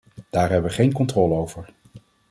[0.29, 1.69] Daar hebben we geen controle over.